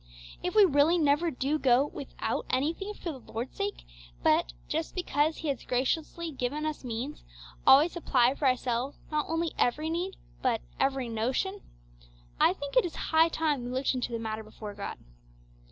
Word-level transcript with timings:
If 0.41 0.55
we 0.55 0.65
really 0.65 0.97
never 0.97 1.29
do 1.29 1.59
go 1.59 1.85
without 1.85 2.47
anything 2.49 2.95
for 2.95 3.11
the 3.11 3.19
Lord's 3.31 3.55
sake, 3.55 3.85
but, 4.23 4.51
just 4.67 4.95
because 4.95 5.37
He 5.37 5.47
has 5.49 5.63
graciously 5.63 6.31
given 6.31 6.65
us 6.65 6.83
means, 6.83 7.23
always 7.67 7.91
supply 7.91 8.33
for 8.33 8.47
ourselves 8.47 8.97
not 9.11 9.27
only 9.29 9.51
every 9.59 9.91
need 9.91 10.15
but 10.41 10.61
'every 10.79 11.07
notion,' 11.07 11.61
I 12.39 12.53
think 12.53 12.75
it 12.75 12.83
is 12.83 12.95
high 12.95 13.29
time 13.29 13.63
we 13.63 13.69
looked 13.69 13.93
into 13.93 14.11
the 14.11 14.17
matter 14.17 14.41
before 14.43 14.73
God. 14.73 14.97